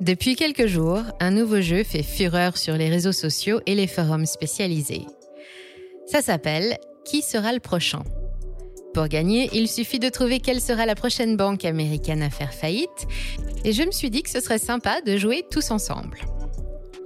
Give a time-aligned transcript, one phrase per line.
[0.00, 4.26] Depuis quelques jours, un nouveau jeu fait fureur sur les réseaux sociaux et les forums
[4.26, 5.06] spécialisés.
[6.06, 8.04] Ça s'appelle Qui sera le prochain?
[8.94, 13.06] Pour gagner, il suffit de trouver quelle sera la prochaine banque américaine à faire faillite,
[13.64, 16.18] et je me suis dit que ce serait sympa de jouer tous ensemble.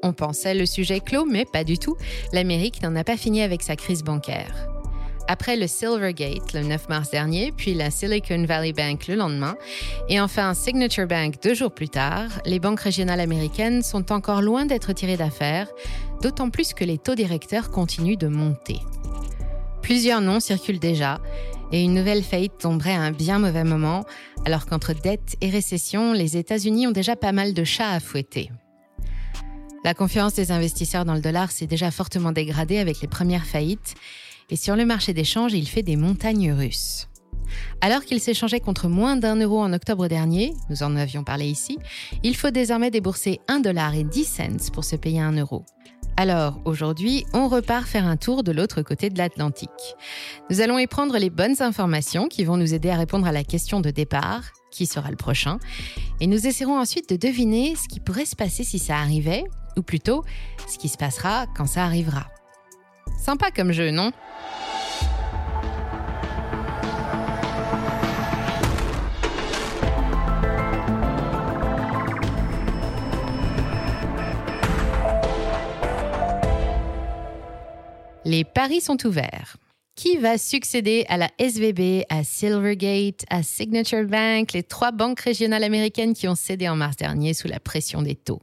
[0.03, 1.97] On pensait le sujet clos, mais pas du tout.
[2.33, 4.72] L'Amérique n'en a pas fini avec sa crise bancaire.
[5.29, 9.57] Après le Silvergate le 9 mars dernier, puis la Silicon Valley Bank le lendemain,
[10.09, 14.67] et enfin Signature Bank deux jours plus tard, les banques régionales américaines sont encore loin
[14.67, 15.69] d'être tirées d'affaire,
[16.23, 18.79] d'autant plus que les taux directeurs continuent de monter.
[19.81, 21.21] Plusieurs noms circulent déjà,
[21.73, 24.05] et une nouvelle faillite tomberait à un bien mauvais moment,
[24.45, 28.51] alors qu'entre dette et récession, les États-Unis ont déjà pas mal de chats à fouetter.
[29.85, 33.95] La confiance des investisseurs dans le dollar s'est déjà fortement dégradée avec les premières faillites,
[34.53, 37.09] et sur le marché d'échange, il fait des montagnes russes.
[37.81, 41.79] Alors qu'il s'échangeait contre moins d'un euro en octobre dernier, nous en avions parlé ici,
[42.23, 45.65] il faut désormais débourser 1 dollar et 10 cents pour se payer un euro.
[46.19, 49.71] Alors aujourd'hui, on repart faire un tour de l'autre côté de l'Atlantique.
[50.51, 53.45] Nous allons y prendre les bonnes informations qui vont nous aider à répondre à la
[53.45, 55.59] question de départ, qui sera le prochain,
[56.21, 59.45] et nous essaierons ensuite de deviner ce qui pourrait se passer si ça arrivait,
[59.79, 60.25] ou plutôt
[60.69, 62.27] ce qui se passera quand ça arrivera.
[63.19, 64.13] Sympa comme jeu, non
[78.25, 79.57] Les paris sont ouverts.
[79.95, 85.65] Qui va succéder à la SVB, à Silvergate, à Signature Bank, les trois banques régionales
[85.65, 88.41] américaines qui ont cédé en mars dernier sous la pression des taux?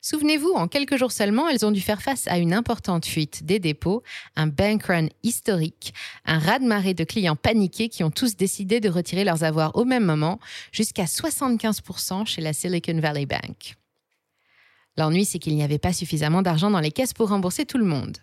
[0.00, 3.58] Souvenez-vous, en quelques jours seulement, elles ont dû faire face à une importante fuite des
[3.58, 4.02] dépôts,
[4.36, 5.92] un bank run historique,
[6.24, 10.04] un raz-de-marée de clients paniqués qui ont tous décidé de retirer leurs avoirs au même
[10.04, 10.38] moment,
[10.70, 13.76] jusqu'à 75% chez la Silicon Valley Bank.
[14.96, 17.84] L'ennui, c'est qu'il n'y avait pas suffisamment d'argent dans les caisses pour rembourser tout le
[17.84, 18.18] monde.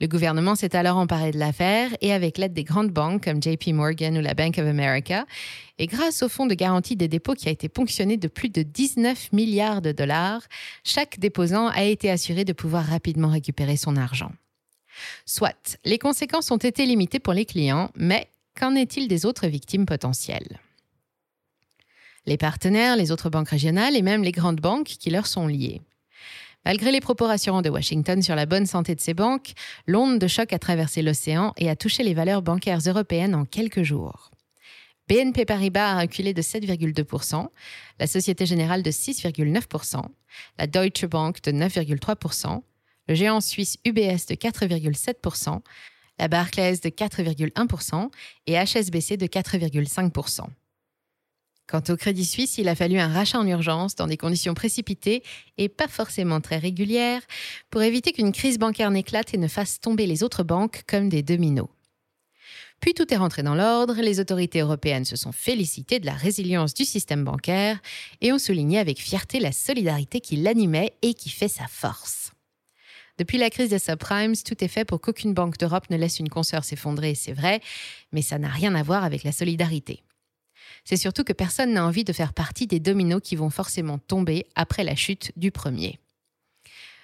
[0.00, 3.68] Le gouvernement s'est alors emparé de l'affaire et avec l'aide des grandes banques comme JP
[3.68, 5.24] Morgan ou la Bank of America,
[5.78, 8.62] et grâce au fonds de garantie des dépôts qui a été ponctionné de plus de
[8.62, 10.42] 19 milliards de dollars,
[10.82, 14.32] chaque déposant a été assuré de pouvoir rapidement récupérer son argent.
[15.26, 18.28] Soit, les conséquences ont été limitées pour les clients, mais
[18.58, 20.58] qu'en est-il des autres victimes potentielles?
[22.26, 25.82] Les partenaires, les autres banques régionales et même les grandes banques qui leur sont liées.
[26.64, 29.52] Malgré les propos rassurants de Washington sur la bonne santé de ses banques,
[29.86, 33.82] l'onde de choc a traversé l'océan et a touché les valeurs bancaires européennes en quelques
[33.82, 34.30] jours.
[35.08, 37.48] BNP Paribas a reculé de 7,2%,
[38.00, 40.02] la Société Générale de 6,9%,
[40.58, 42.62] la Deutsche Bank de 9,3%,
[43.08, 45.60] le géant suisse UBS de 4,7%,
[46.18, 48.10] la Barclays de 4,1%
[48.46, 50.46] et HSBC de 4,5%.
[51.66, 55.22] Quant au Crédit Suisse, il a fallu un rachat en urgence dans des conditions précipitées
[55.56, 57.22] et pas forcément très régulières
[57.70, 61.22] pour éviter qu'une crise bancaire n'éclate et ne fasse tomber les autres banques comme des
[61.22, 61.68] dominos.
[62.80, 66.74] Puis tout est rentré dans l'ordre, les autorités européennes se sont félicitées de la résilience
[66.74, 67.80] du système bancaire
[68.20, 72.32] et ont souligné avec fierté la solidarité qui l'animait et qui fait sa force.
[73.16, 76.28] Depuis la crise des subprimes, tout est fait pour qu'aucune banque d'Europe ne laisse une
[76.28, 77.60] consoeur s'effondrer, c'est vrai,
[78.12, 80.02] mais ça n'a rien à voir avec la solidarité
[80.84, 84.46] c'est surtout que personne n'a envie de faire partie des dominos qui vont forcément tomber
[84.54, 85.98] après la chute du premier.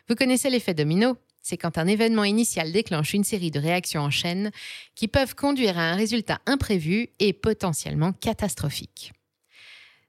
[0.08, 1.16] Vous connaissez l'effet domino?
[1.42, 4.50] C'est quand un événement initial déclenche une série de réactions en chaîne
[4.94, 9.12] qui peuvent conduire à un résultat imprévu et potentiellement catastrophique.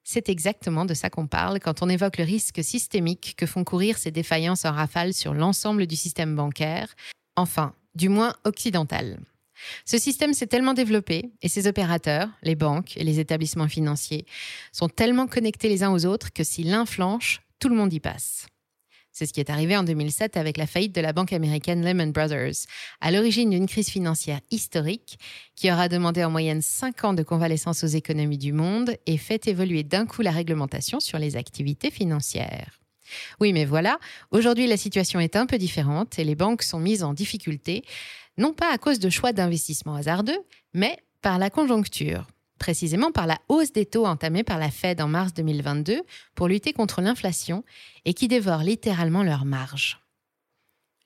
[0.04, 3.98] C'est exactement de ça qu'on parle quand on évoque le risque systémique que font courir
[3.98, 6.94] ces défaillances en rafale sur l'ensemble du système bancaire,
[7.36, 9.20] enfin, du moins occidental.
[9.86, 14.26] Ce système s'est tellement développé et ses opérateurs, les banques et les établissements financiers,
[14.72, 18.00] sont tellement connectés les uns aux autres que si l'un flanche, tout le monde y
[18.00, 18.48] passe.
[19.14, 22.14] C'est ce qui est arrivé en 2007 avec la faillite de la banque américaine Lehman
[22.14, 22.66] Brothers,
[23.02, 25.20] à l'origine d'une crise financière historique
[25.56, 29.48] qui aura demandé en moyenne 5 ans de convalescence aux économies du monde et fait
[29.48, 32.80] évoluer d'un coup la réglementation sur les activités financières.
[33.42, 34.00] Oui, mais voilà,
[34.32, 37.84] aujourd'hui la situation est un peu différente et les banques sont mises en difficulté,
[38.38, 40.40] non pas à cause de choix d'investissement hasardeux,
[40.74, 45.08] mais par la conjoncture, précisément par la hausse des taux entamée par la Fed en
[45.08, 46.02] mars 2022
[46.36, 47.64] pour lutter contre l'inflation
[48.06, 50.00] et qui dévore littéralement leurs marges.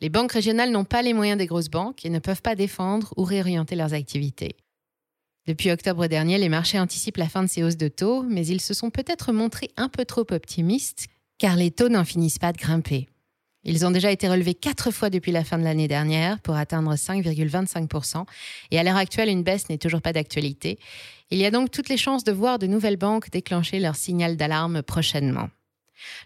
[0.01, 3.13] Les banques régionales n'ont pas les moyens des grosses banques et ne peuvent pas défendre
[3.17, 4.57] ou réorienter leurs activités.
[5.47, 8.61] Depuis octobre dernier, les marchés anticipent la fin de ces hausses de taux, mais ils
[8.61, 11.07] se sont peut-être montrés un peu trop optimistes
[11.37, 13.07] car les taux n'en finissent pas de grimper.
[13.65, 16.93] Ils ont déjà été relevés quatre fois depuis la fin de l'année dernière pour atteindre
[16.93, 18.25] 5,25%,
[18.69, 20.77] et à l'heure actuelle, une baisse n'est toujours pas d'actualité.
[21.31, 24.37] Il y a donc toutes les chances de voir de nouvelles banques déclencher leur signal
[24.37, 25.49] d'alarme prochainement.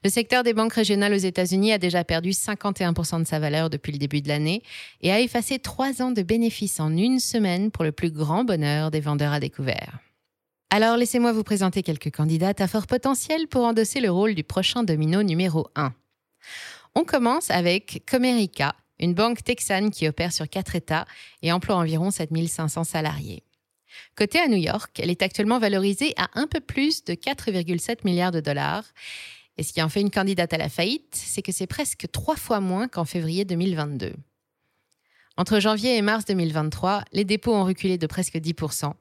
[0.03, 3.93] Le secteur des banques régionales aux États-Unis a déjà perdu 51% de sa valeur depuis
[3.93, 4.61] le début de l'année
[5.01, 8.91] et a effacé trois ans de bénéfices en une semaine pour le plus grand bonheur
[8.91, 9.99] des vendeurs à découvert.
[10.71, 14.83] Alors laissez-moi vous présenter quelques candidates à fort potentiel pour endosser le rôle du prochain
[14.83, 15.93] domino numéro 1.
[16.99, 21.05] On commence avec Comerica, une banque texane qui opère sur quatre États
[21.41, 23.41] et emploie environ 7500 salariés.
[24.17, 28.33] Côté à New York, elle est actuellement valorisée à un peu plus de 4,7 milliards
[28.33, 28.83] de dollars
[29.55, 32.35] et ce qui en fait une candidate à la faillite, c'est que c'est presque trois
[32.35, 34.11] fois moins qu'en février 2022.
[35.37, 38.91] Entre janvier et mars 2023, les dépôts ont reculé de presque 10%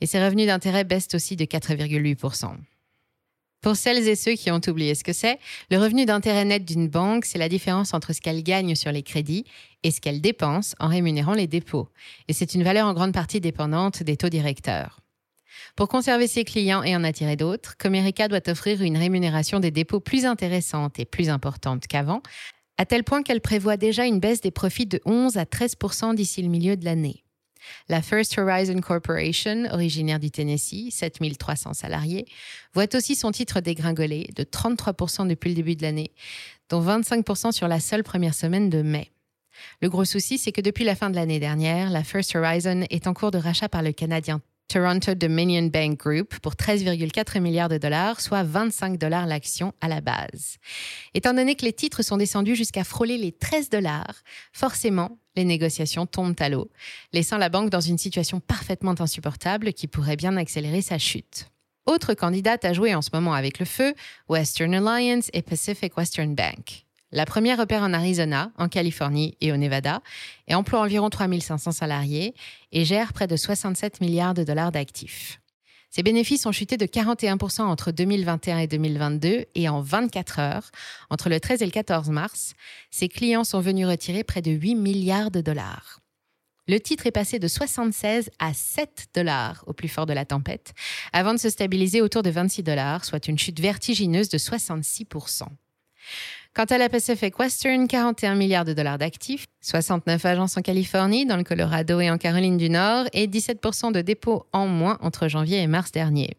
[0.00, 2.54] et ses revenus d'intérêt baissent aussi de 4,8%.
[3.60, 5.38] Pour celles et ceux qui ont oublié ce que c'est,
[5.70, 9.02] le revenu d'intérêt net d'une banque, c'est la différence entre ce qu'elle gagne sur les
[9.02, 9.44] crédits
[9.82, 11.88] et ce qu'elle dépense en rémunérant les dépôts.
[12.28, 15.00] Et c'est une valeur en grande partie dépendante des taux directeurs.
[15.76, 20.00] Pour conserver ses clients et en attirer d'autres, Comerica doit offrir une rémunération des dépôts
[20.00, 22.22] plus intéressante et plus importante qu'avant,
[22.78, 26.40] à tel point qu'elle prévoit déjà une baisse des profits de 11 à 13% d'ici
[26.42, 27.24] le milieu de l'année.
[27.88, 32.26] La First Horizon Corporation, originaire du Tennessee, 7300 salariés,
[32.74, 36.12] voit aussi son titre dégringoler de 33% depuis le début de l'année,
[36.68, 39.10] dont 25% sur la seule première semaine de mai.
[39.82, 43.06] Le gros souci, c'est que depuis la fin de l'année dernière, la First Horizon est
[43.06, 44.40] en cours de rachat par le Canadien
[44.70, 50.00] Toronto Dominion Bank Group pour 13,4 milliards de dollars, soit 25 dollars l'action à la
[50.00, 50.58] base.
[51.12, 54.22] Étant donné que les titres sont descendus jusqu'à frôler les 13 dollars,
[54.52, 56.70] forcément, les négociations tombent à l'eau,
[57.12, 61.46] laissant la banque dans une situation parfaitement insupportable qui pourrait bien accélérer sa chute.
[61.86, 63.92] Autre candidate à jouer en ce moment avec le feu,
[64.28, 66.86] Western Alliance et Pacific Western Bank.
[67.12, 70.00] La première opère en Arizona, en Californie et au Nevada
[70.46, 72.34] et emploie environ 3500 salariés
[72.70, 75.40] et gère près de 67 milliards de dollars d'actifs.
[75.90, 80.70] Ses bénéfices ont chuté de 41% entre 2021 et 2022 et en 24 heures,
[81.10, 82.54] entre le 13 et le 14 mars,
[82.92, 85.98] ses clients sont venus retirer près de 8 milliards de dollars.
[86.68, 90.74] Le titre est passé de 76 à 7 dollars au plus fort de la tempête,
[91.12, 95.48] avant de se stabiliser autour de 26 dollars, soit une chute vertigineuse de 66%.
[96.52, 101.36] Quant à la Pacific Western, 41 milliards de dollars d'actifs, 69 agences en Californie, dans
[101.36, 105.58] le Colorado et en Caroline du Nord, et 17% de dépôts en moins entre janvier
[105.58, 106.36] et mars dernier.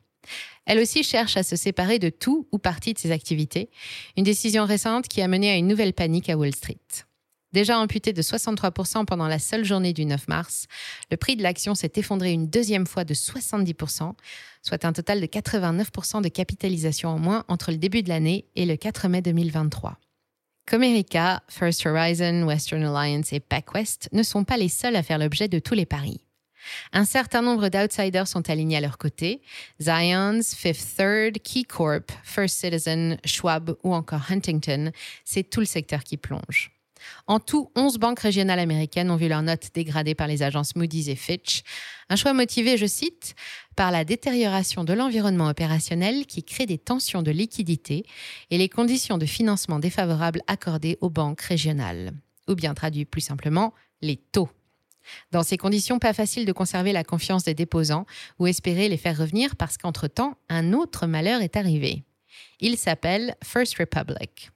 [0.65, 3.69] Elle aussi cherche à se séparer de tout ou partie de ses activités,
[4.17, 6.75] une décision récente qui a mené à une nouvelle panique à Wall Street.
[7.53, 10.67] Déjà amputé de 63% pendant la seule journée du 9 mars,
[11.09, 14.13] le prix de l'action s'est effondré une deuxième fois de 70%,
[14.61, 18.65] soit un total de 89% de capitalisation en moins entre le début de l'année et
[18.65, 19.97] le 4 mai 2023.
[20.65, 25.49] Comerica, First Horizon, Western Alliance et PacWest ne sont pas les seuls à faire l'objet
[25.49, 26.21] de tous les paris.
[26.93, 29.41] Un certain nombre d'outsiders sont alignés à leur côté.
[29.81, 34.91] Zions, Fifth Third, KeyCorp, First Citizen, Schwab ou encore Huntington,
[35.25, 36.71] c'est tout le secteur qui plonge.
[37.27, 41.07] En tout, 11 banques régionales américaines ont vu leurs notes dégradées par les agences Moody's
[41.07, 41.63] et Fitch.
[42.09, 43.35] Un choix motivé, je cite,
[43.75, 48.05] par la détérioration de l'environnement opérationnel qui crée des tensions de liquidité
[48.49, 52.11] et les conditions de financement défavorables accordées aux banques régionales.
[52.47, 54.49] Ou bien traduit plus simplement, les taux.
[55.31, 58.05] Dans ces conditions, pas facile de conserver la confiance des déposants
[58.39, 62.03] ou espérer les faire revenir parce qu'entre-temps, un autre malheur est arrivé.
[62.59, 64.51] Il s'appelle First Republic.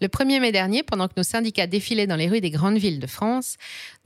[0.00, 3.00] Le 1er mai dernier, pendant que nos syndicats défilaient dans les rues des grandes villes
[3.00, 3.56] de France,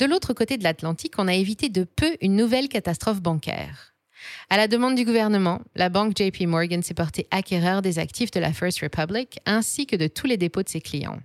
[0.00, 3.94] de l'autre côté de l'Atlantique, on a évité de peu une nouvelle catastrophe bancaire.
[4.50, 8.40] À la demande du gouvernement, la banque JP Morgan s'est portée acquéreur des actifs de
[8.40, 11.20] la First Republic ainsi que de tous les dépôts de ses clients.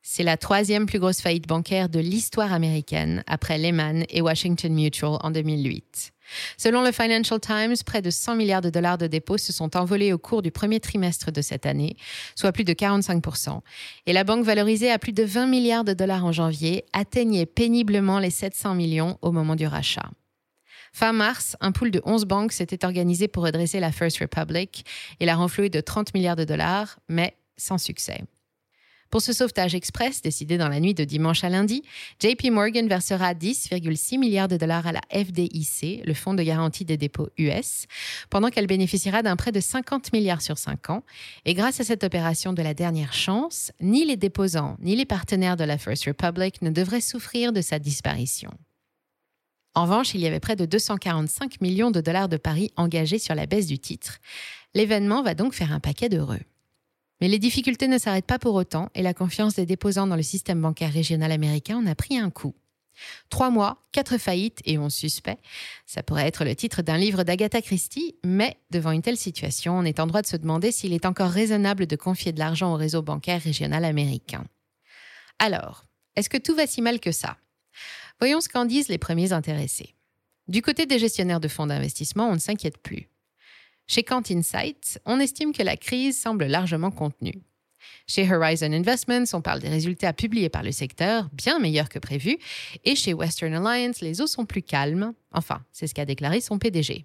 [0.00, 5.18] C'est la troisième plus grosse faillite bancaire de l'histoire américaine après Lehman et Washington Mutual
[5.20, 6.13] en 2008.
[6.56, 10.12] Selon le Financial Times, près de 100 milliards de dollars de dépôts se sont envolés
[10.12, 11.96] au cours du premier trimestre de cette année,
[12.34, 13.60] soit plus de 45%
[14.06, 18.18] Et la banque valorisée à plus de 20 milliards de dollars en janvier atteignait péniblement
[18.18, 20.10] les 700 millions au moment du rachat.
[20.92, 24.84] Fin mars, un pool de 11 banques s'était organisé pour redresser la First Republic
[25.18, 28.22] et la renflouer de 30 milliards de dollars, mais sans succès.
[29.10, 31.82] Pour ce sauvetage express décidé dans la nuit de dimanche à lundi,
[32.20, 36.96] JP Morgan versera 10,6 milliards de dollars à la FDIC, le Fonds de garantie des
[36.96, 37.86] dépôts US,
[38.30, 41.04] pendant qu'elle bénéficiera d'un prêt de 50 milliards sur 5 ans.
[41.44, 45.56] Et grâce à cette opération de la dernière chance, ni les déposants ni les partenaires
[45.56, 48.50] de la First Republic ne devraient souffrir de sa disparition.
[49.74, 53.34] En revanche, il y avait près de 245 millions de dollars de paris engagés sur
[53.34, 54.18] la baisse du titre.
[54.72, 56.40] L'événement va donc faire un paquet d'heureux.
[57.20, 60.22] Mais les difficultés ne s'arrêtent pas pour autant et la confiance des déposants dans le
[60.22, 62.54] système bancaire régional américain en a pris un coup.
[63.28, 65.38] Trois mois, quatre faillites et on suspect.
[65.86, 69.84] Ça pourrait être le titre d'un livre d'Agatha Christie, mais devant une telle situation, on
[69.84, 72.76] est en droit de se demander s'il est encore raisonnable de confier de l'argent au
[72.76, 74.44] réseau bancaire régional américain.
[75.38, 75.84] Alors,
[76.16, 77.36] est-ce que tout va si mal que ça?
[78.20, 79.94] Voyons ce qu'en disent les premiers intéressés.
[80.46, 83.08] Du côté des gestionnaires de fonds d'investissement, on ne s'inquiète plus.
[83.86, 87.42] Chez Kant Insight, on estime que la crise semble largement contenue.
[88.06, 92.38] Chez Horizon Investments, on parle des résultats publiés par le secteur, bien meilleurs que prévu.
[92.84, 95.12] Et chez Western Alliance, les eaux sont plus calmes.
[95.32, 97.04] Enfin, c'est ce qu'a déclaré son PDG.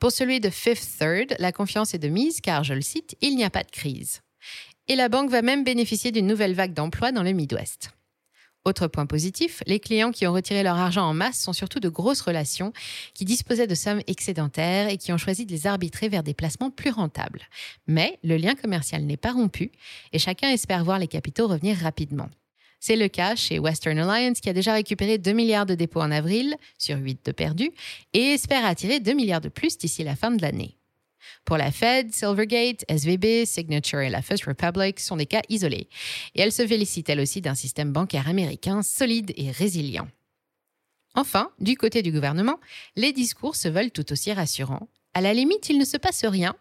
[0.00, 3.36] Pour celui de Fifth Third, la confiance est de mise car, je le cite, il
[3.36, 4.22] n'y a pas de crise.
[4.88, 7.90] Et la banque va même bénéficier d'une nouvelle vague d'emplois dans le Midwest.
[8.66, 11.88] Autre point positif, les clients qui ont retiré leur argent en masse sont surtout de
[11.88, 12.72] grosses relations
[13.14, 16.72] qui disposaient de sommes excédentaires et qui ont choisi de les arbitrer vers des placements
[16.72, 17.42] plus rentables.
[17.86, 19.70] Mais le lien commercial n'est pas rompu
[20.12, 22.28] et chacun espère voir les capitaux revenir rapidement.
[22.80, 26.10] C'est le cas chez Western Alliance qui a déjà récupéré 2 milliards de dépôts en
[26.10, 27.70] avril sur 8 de perdus
[28.14, 30.76] et espère attirer 2 milliards de plus d'ici la fin de l'année.
[31.44, 35.88] Pour la Fed, Silvergate, SVB, Signature et la First Republic sont des cas isolés.
[36.34, 40.08] Et elle se félicite elle aussi d'un système bancaire américain solide et résilient.
[41.14, 42.60] Enfin, du côté du gouvernement,
[42.94, 44.88] les discours se veulent tout aussi rassurants.
[45.14, 46.54] À la limite, il ne se passe rien.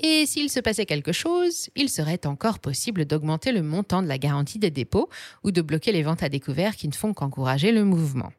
[0.00, 4.18] Et s'il se passait quelque chose, il serait encore possible d'augmenter le montant de la
[4.18, 5.08] garantie des dépôts
[5.44, 8.32] ou de bloquer les ventes à découvert qui ne font qu'encourager le mouvement.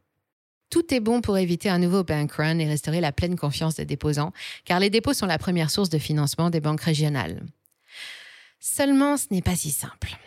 [0.74, 3.86] Tout est bon pour éviter un nouveau bank run et restaurer la pleine confiance des
[3.86, 4.34] déposants,
[4.66, 7.46] car les dépôts sont la première source de financement des banques régionales.
[8.60, 10.18] Seulement, ce n'est pas si simple.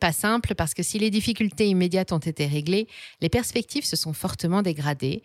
[0.00, 2.88] Pas simple parce que si les difficultés immédiates ont été réglées,
[3.20, 5.22] les perspectives se sont fortement dégradées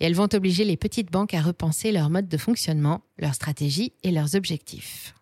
[0.00, 3.92] et elles vont obliger les petites banques à repenser leur mode de fonctionnement, leur stratégie
[4.04, 5.12] et leurs objectifs.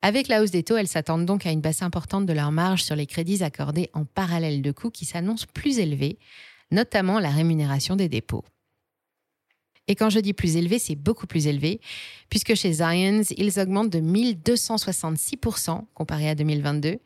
[0.00, 2.84] Avec la hausse des taux, elles s'attendent donc à une baisse importante de leur marge
[2.84, 6.20] sur les crédits accordés en parallèle de coûts qui s'annoncent plus élevés,
[6.74, 8.44] notamment la rémunération des dépôts.
[9.86, 11.80] Et quand je dis plus élevé, c'est beaucoup plus élevé,
[12.30, 16.98] puisque chez Zions, ils augmentent de 1266% comparé à 2022.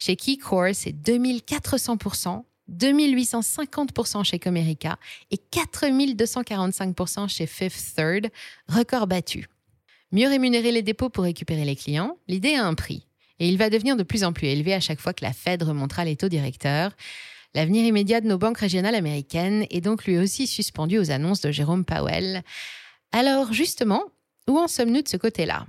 [0.00, 4.98] Chez Keycore, c'est 2400%, 2850% chez Comerica
[5.30, 8.30] et 4245% chez Fifth Third,
[8.68, 9.46] record battu.
[10.10, 13.06] Mieux rémunérer les dépôts pour récupérer les clients, l'idée a un prix.
[13.38, 15.62] Et il va devenir de plus en plus élevé à chaque fois que la Fed
[15.62, 16.92] remontera les taux directeurs.
[17.54, 21.52] L'avenir immédiat de nos banques régionales américaines est donc lui aussi suspendu aux annonces de
[21.52, 22.42] Jérôme Powell.
[23.12, 24.02] Alors justement,
[24.48, 25.66] où en sommes-nous de ce côté-là?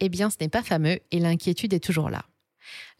[0.00, 2.24] Eh bien, ce n'est pas fameux et l'inquiétude est toujours là.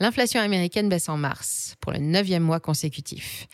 [0.01, 3.47] L'inflation américaine baisse en mars, pour le neuvième mois consécutif.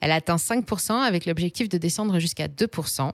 [0.00, 3.12] Elle atteint 5% avec l'objectif de descendre jusqu'à 2%.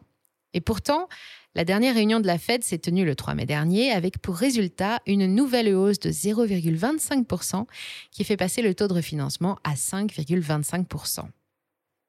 [0.52, 1.08] Et pourtant,
[1.54, 5.00] la dernière réunion de la Fed s'est tenue le 3 mai dernier avec pour résultat
[5.06, 7.66] une nouvelle hausse de 0,25%
[8.10, 11.20] qui fait passer le taux de refinancement à 5,25%.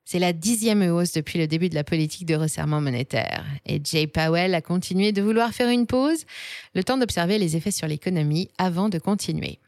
[0.07, 3.43] C'est la dixième hausse depuis le début de la politique de resserrement monétaire.
[3.65, 6.25] Et Jay Powell a continué de vouloir faire une pause,
[6.75, 9.59] le temps d'observer les effets sur l'économie avant de continuer.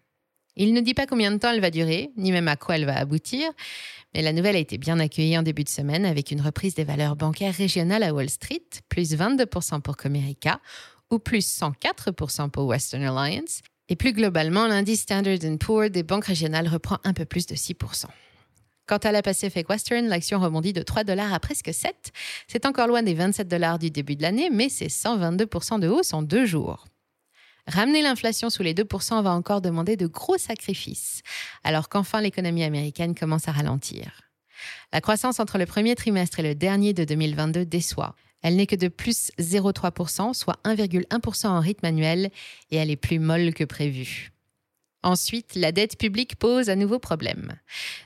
[0.60, 2.86] Il ne dit pas combien de temps elle va durer, ni même à quoi elle
[2.86, 3.48] va aboutir,
[4.14, 6.84] mais la nouvelle a été bien accueillie en début de semaine avec une reprise des
[6.84, 10.60] valeurs bancaires régionales à Wall Street, plus 22% pour Comerica
[11.12, 13.62] ou plus 104% pour Western Alliance.
[13.88, 18.06] Et plus globalement, l'indice Standard Poor's des banques régionales reprend un peu plus de 6%.
[18.88, 22.12] Quant à la Pacific Western, l'action rebondit de 3 dollars à presque 7.
[22.48, 26.14] C'est encore loin des 27 dollars du début de l'année, mais c'est 122% de hausse
[26.14, 26.86] en deux jours.
[27.68, 31.22] Ramener l'inflation sous les 2% va encore demander de gros sacrifices,
[31.64, 34.22] alors qu'enfin l'économie américaine commence à ralentir.
[34.94, 38.16] La croissance entre le premier trimestre et le dernier de 2022 déçoit.
[38.42, 42.30] Elle n'est que de plus 0,3%, soit 1,1% en rythme annuel,
[42.72, 44.32] et elle est plus molle que prévu.
[45.04, 47.54] Ensuite, la dette publique pose un nouveau problème.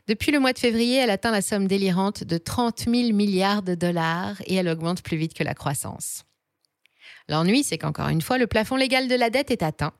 [0.08, 3.76] Depuis le mois de février, elle atteint la somme délirante de 30 000 milliards de
[3.76, 6.26] dollars et elle augmente plus vite que la croissance.
[7.32, 9.94] L'ennui, c'est qu'encore une fois, le plafond légal de la dette est atteint.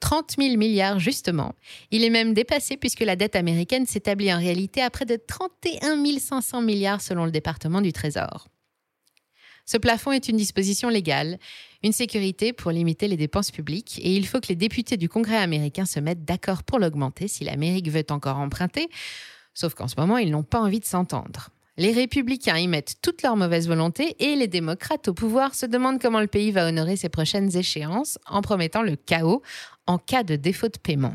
[0.00, 1.54] 30 000 milliards justement.
[1.92, 6.18] Il est même dépassé puisque la dette américaine s'établit en réalité à près de 31
[6.18, 8.48] 500 milliards selon le département du Trésor.
[9.64, 11.38] Ce plafond est une disposition légale,
[11.84, 15.36] une sécurité pour limiter les dépenses publiques, et il faut que les députés du Congrès
[15.36, 18.88] américain se mettent d'accord pour l'augmenter si l'Amérique veut encore emprunter,
[19.54, 21.50] sauf qu'en ce moment, ils n'ont pas envie de s'entendre.
[21.78, 26.00] Les républicains y mettent toute leur mauvaise volonté et les démocrates au pouvoir se demandent
[26.00, 29.42] comment le pays va honorer ses prochaines échéances en promettant le chaos
[29.86, 31.14] en cas de défaut de paiement.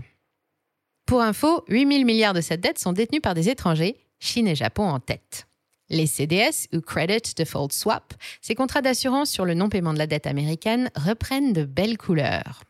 [1.06, 4.56] Pour info, 8 000 milliards de cette dette sont détenus par des étrangers, Chine et
[4.56, 5.48] Japon en tête.
[5.90, 10.28] Les CDS ou Credit Default Swap, ces contrats d'assurance sur le non-paiement de la dette
[10.28, 12.64] américaine, reprennent de belles couleurs.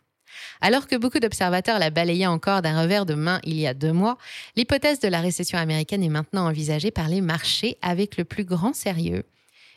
[0.62, 3.94] Alors que beaucoup d'observateurs la balayaient encore d'un revers de main il y a deux
[3.94, 4.18] mois,
[4.56, 8.74] l'hypothèse de la récession américaine est maintenant envisagée par les marchés avec le plus grand
[8.74, 9.24] sérieux.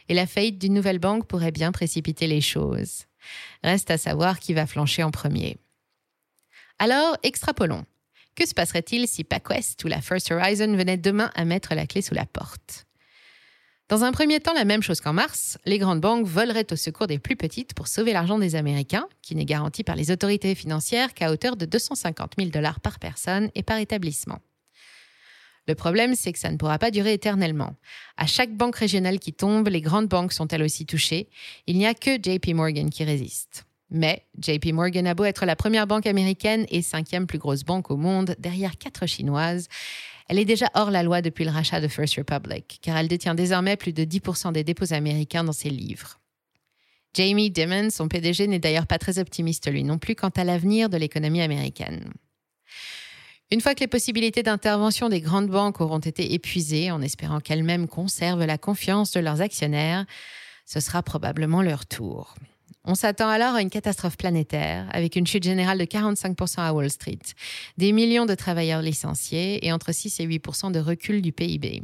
[0.08, 3.04] Et la faillite d'une nouvelle banque pourrait bien précipiter les choses.
[3.62, 5.58] Reste à savoir qui va flancher en premier.
[6.78, 7.84] Alors, extrapolons.
[8.34, 12.00] Que se passerait-il si PacWest ou la First Horizon venaient demain à mettre la clé
[12.00, 12.86] sous la porte?
[13.90, 17.08] Dans un premier temps, la même chose qu'en mars, les grandes banques voleraient au secours
[17.08, 21.12] des plus petites pour sauver l'argent des Américains, qui n'est garanti par les autorités financières
[21.12, 24.38] qu'à hauteur de 250 000 dollars par personne et par établissement.
[25.66, 27.74] Le problème, c'est que ça ne pourra pas durer éternellement.
[28.16, 31.28] À chaque banque régionale qui tombe, les grandes banques sont elles aussi touchées.
[31.66, 33.66] Il n'y a que JP Morgan qui résiste.
[33.90, 37.90] Mais JP Morgan a beau être la première banque américaine et cinquième plus grosse banque
[37.90, 39.66] au monde, derrière quatre chinoises,
[40.30, 43.34] elle est déjà hors la loi depuis le rachat de First Republic, car elle détient
[43.34, 46.20] désormais plus de 10% des dépôts américains dans ses livres.
[47.14, 50.88] Jamie Dimon, son PDG, n'est d'ailleurs pas très optimiste lui non plus quant à l'avenir
[50.88, 52.12] de l'économie américaine.
[53.50, 57.88] Une fois que les possibilités d'intervention des grandes banques auront été épuisées, en espérant qu'elles-mêmes
[57.88, 60.06] conservent la confiance de leurs actionnaires,
[60.64, 62.36] ce sera probablement leur tour.
[62.84, 66.90] On s'attend alors à une catastrophe planétaire, avec une chute générale de 45% à Wall
[66.90, 67.18] Street,
[67.76, 71.82] des millions de travailleurs licenciés et entre 6 et 8% de recul du PIB.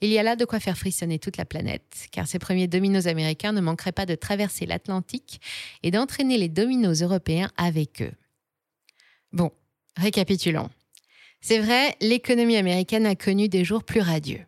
[0.00, 3.06] Il y a là de quoi faire frissonner toute la planète, car ces premiers dominos
[3.06, 5.40] américains ne manqueraient pas de traverser l'Atlantique
[5.82, 8.12] et d'entraîner les dominos européens avec eux.
[9.32, 9.50] Bon,
[9.96, 10.70] récapitulons.
[11.40, 14.44] C'est vrai, l'économie américaine a connu des jours plus radieux.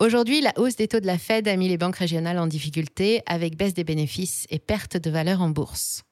[0.00, 3.20] Aujourd'hui, la hausse des taux de la Fed a mis les banques régionales en difficulté
[3.26, 6.04] avec baisse des bénéfices et perte de valeur en bourse.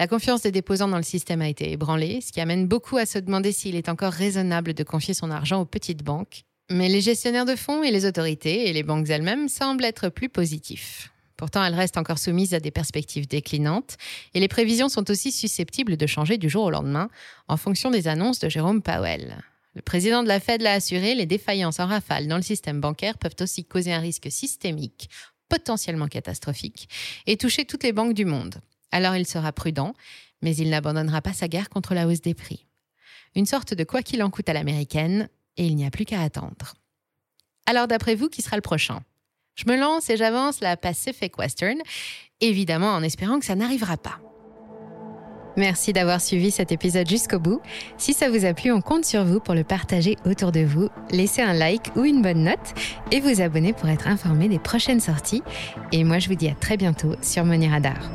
[0.00, 3.06] La confiance des déposants dans le système a été ébranlée, ce qui amène beaucoup à
[3.06, 6.42] se demander s'il est encore raisonnable de confier son argent aux petites banques.
[6.70, 10.28] Mais les gestionnaires de fonds et les autorités et les banques elles-mêmes semblent être plus
[10.28, 11.12] positifs.
[11.36, 13.96] Pourtant, elles restent encore soumises à des perspectives déclinantes
[14.34, 17.08] et les prévisions sont aussi susceptibles de changer du jour au lendemain
[17.46, 19.36] en fonction des annonces de Jérôme Powell.
[19.74, 23.18] Le président de la Fed l'a assuré, les défaillances en rafale dans le système bancaire
[23.18, 25.08] peuvent aussi causer un risque systémique,
[25.48, 26.88] potentiellement catastrophique,
[27.26, 28.56] et toucher toutes les banques du monde.
[28.90, 29.94] Alors il sera prudent,
[30.42, 32.66] mais il n'abandonnera pas sa guerre contre la hausse des prix.
[33.36, 36.20] Une sorte de quoi qu'il en coûte à l'américaine, et il n'y a plus qu'à
[36.20, 36.74] attendre.
[37.66, 39.04] Alors d'après vous, qui sera le prochain?
[39.54, 41.78] Je me lance et j'avance la Pacific Western,
[42.40, 44.20] évidemment en espérant que ça n'arrivera pas.
[45.56, 47.60] Merci d'avoir suivi cet épisode jusqu'au bout.
[47.98, 50.88] Si ça vous a plu, on compte sur vous pour le partager autour de vous.
[51.10, 52.74] Laissez un like ou une bonne note
[53.10, 55.42] et vous abonner pour être informé des prochaines sorties.
[55.92, 58.10] Et moi, je vous dis à très bientôt sur Money Radar.